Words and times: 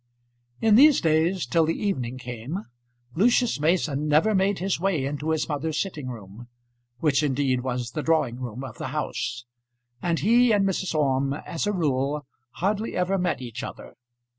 In 0.61 0.73
these 0.73 0.99
days, 0.99 1.45
till 1.45 1.63
the 1.63 1.79
evening 1.79 2.17
came, 2.17 2.65
Lucius 3.13 3.59
Mason 3.59 4.07
never 4.07 4.33
made 4.33 4.57
his 4.57 4.79
way 4.79 5.05
into 5.05 5.29
his 5.29 5.47
mother's 5.47 5.79
sitting 5.79 6.07
room, 6.07 6.47
which 6.97 7.21
indeed 7.21 7.61
was 7.61 7.91
the 7.91 8.01
drawing 8.01 8.39
room 8.39 8.63
of 8.63 8.79
the 8.79 8.87
house, 8.97 9.45
and 10.01 10.17
he 10.21 10.51
and 10.53 10.65
Mrs. 10.65 10.95
Orme, 10.95 11.33
as 11.35 11.67
a 11.67 11.71
rule, 11.71 12.25
hardly 12.53 12.95
ever 12.97 13.19
met 13.19 13.43
each 13.43 13.61
other. 13.61 13.93